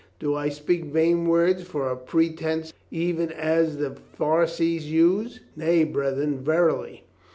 [0.17, 5.41] "Do I speak vain words for a pretense, even as the Pharisees use?
[5.55, 7.03] Nay, brethren, verily.